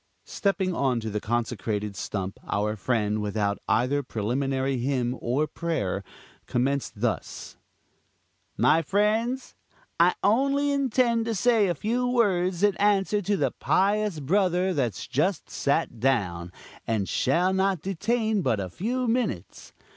[0.25, 6.03] Stepping on to the consecrated stump, our friend, without either preliminary hymn or prayer,
[6.47, 7.55] commenced thus:
[8.57, 9.53] "My friends,
[9.99, 15.05] I only intend to say a few words in answer to the pious brother that's
[15.05, 16.51] just sat down,
[16.87, 19.71] and shall not detain but a few minutes.